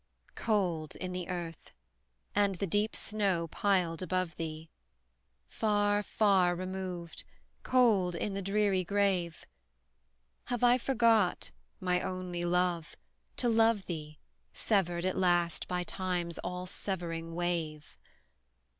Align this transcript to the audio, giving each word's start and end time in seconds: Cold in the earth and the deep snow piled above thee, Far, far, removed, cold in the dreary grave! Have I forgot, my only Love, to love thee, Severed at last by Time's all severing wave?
Cold 0.33 0.95
in 0.95 1.11
the 1.11 1.29
earth 1.29 1.73
and 2.33 2.55
the 2.55 2.65
deep 2.65 2.95
snow 2.95 3.47
piled 3.49 4.01
above 4.01 4.35
thee, 4.35 4.67
Far, 5.47 6.01
far, 6.01 6.55
removed, 6.55 7.23
cold 7.61 8.15
in 8.15 8.33
the 8.33 8.41
dreary 8.41 8.83
grave! 8.83 9.45
Have 10.45 10.63
I 10.63 10.79
forgot, 10.79 11.51
my 11.79 12.01
only 12.01 12.43
Love, 12.43 12.95
to 13.37 13.47
love 13.47 13.85
thee, 13.85 14.17
Severed 14.53 15.05
at 15.05 15.19
last 15.19 15.67
by 15.67 15.83
Time's 15.83 16.39
all 16.39 16.65
severing 16.65 17.35
wave? 17.35 17.99